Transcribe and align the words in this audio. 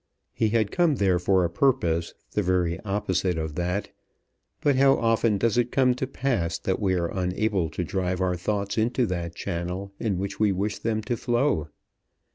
He 0.33 0.49
had 0.49 0.71
come 0.71 0.95
there 0.95 1.19
for 1.19 1.43
a 1.45 1.49
purpose, 1.51 2.15
the 2.31 2.41
very 2.41 2.79
opposite 2.79 3.37
of 3.37 3.53
that; 3.53 3.91
but 4.59 4.75
how 4.75 4.95
often 4.95 5.37
does 5.37 5.59
it 5.59 5.71
come 5.71 5.93
to 5.93 6.07
pass 6.07 6.57
that 6.57 6.79
we 6.79 6.95
are 6.95 7.15
unable 7.15 7.69
to 7.69 7.83
drive 7.83 8.19
our 8.19 8.35
thoughts 8.35 8.79
into 8.79 9.05
that 9.05 9.35
channel 9.35 9.91
in 9.99 10.17
which 10.17 10.39
we 10.39 10.51
wish 10.51 10.79
them 10.79 11.03
to 11.03 11.15
flow? 11.15 11.67